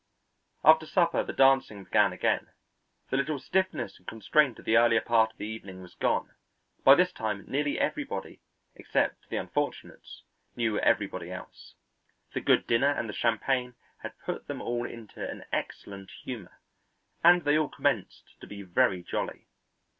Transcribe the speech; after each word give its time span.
After 0.63 0.87
supper 0.87 1.21
the 1.23 1.31
dancing 1.31 1.83
began 1.83 2.11
again. 2.11 2.47
The 3.11 3.17
little 3.17 3.37
stiffness 3.37 3.99
and 3.99 4.07
constraint 4.07 4.57
of 4.57 4.65
the 4.65 4.75
earlier 4.75 4.99
part 5.01 5.31
of 5.31 5.37
the 5.37 5.45
evening 5.45 5.83
was 5.83 5.93
gone; 5.93 6.31
by 6.83 6.95
this 6.95 7.11
time 7.11 7.45
nearly 7.47 7.77
everybody, 7.77 8.41
except 8.73 9.29
the 9.29 9.37
unfortunates, 9.37 10.23
knew 10.55 10.79
everybody 10.79 11.31
else. 11.31 11.75
The 12.33 12.41
good 12.41 12.65
dinner 12.65 12.89
and 12.89 13.07
the 13.07 13.13
champagne 13.13 13.75
had 13.99 14.17
put 14.25 14.47
them 14.47 14.59
all 14.59 14.87
into 14.87 15.23
an 15.29 15.45
excellent 15.53 16.09
humour, 16.23 16.59
and 17.23 17.43
they 17.43 17.55
all 17.55 17.69
commenced 17.69 18.39
to 18.41 18.47
be 18.47 18.63
very 18.63 19.03
jolly. 19.03 19.49